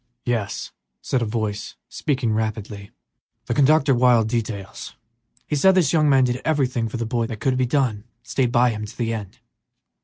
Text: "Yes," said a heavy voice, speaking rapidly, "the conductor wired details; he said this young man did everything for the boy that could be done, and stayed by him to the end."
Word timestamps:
"Yes," 0.25 0.71
said 1.03 1.21
a 1.21 1.25
heavy 1.25 1.29
voice, 1.29 1.75
speaking 1.87 2.33
rapidly, 2.33 2.89
"the 3.45 3.53
conductor 3.53 3.93
wired 3.93 4.29
details; 4.29 4.95
he 5.45 5.55
said 5.55 5.75
this 5.75 5.93
young 5.93 6.09
man 6.09 6.23
did 6.23 6.41
everything 6.43 6.89
for 6.89 6.97
the 6.97 7.05
boy 7.05 7.27
that 7.27 7.39
could 7.39 7.55
be 7.55 7.67
done, 7.67 7.97
and 7.97 8.03
stayed 8.27 8.51
by 8.51 8.71
him 8.71 8.83
to 8.87 8.97
the 8.97 9.13
end." 9.13 9.37